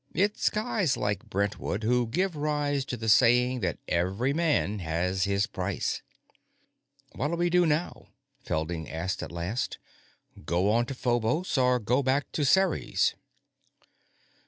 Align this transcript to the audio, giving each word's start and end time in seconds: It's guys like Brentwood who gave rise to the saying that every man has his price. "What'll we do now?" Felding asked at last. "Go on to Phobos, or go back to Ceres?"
It's 0.15 0.49
guys 0.49 0.97
like 0.97 1.29
Brentwood 1.29 1.83
who 1.83 2.07
gave 2.07 2.35
rise 2.35 2.85
to 2.85 2.97
the 2.97 3.07
saying 3.07 3.59
that 3.59 3.77
every 3.87 4.33
man 4.33 4.79
has 4.79 5.25
his 5.25 5.45
price. 5.45 6.01
"What'll 7.13 7.37
we 7.37 7.51
do 7.51 7.67
now?" 7.67 8.07
Felding 8.43 8.91
asked 8.91 9.21
at 9.21 9.31
last. 9.31 9.77
"Go 10.43 10.71
on 10.71 10.87
to 10.87 10.95
Phobos, 10.95 11.55
or 11.55 11.77
go 11.77 12.01
back 12.01 12.31
to 12.31 12.43
Ceres?" 12.43 13.13